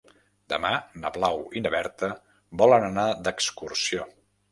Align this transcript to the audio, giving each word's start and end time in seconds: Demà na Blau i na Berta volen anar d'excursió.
Demà 0.51 0.69
na 1.03 1.11
Blau 1.17 1.43
i 1.59 1.61
na 1.65 1.71
Berta 1.75 2.09
volen 2.63 2.87
anar 2.87 3.05
d'excursió. 3.29 4.09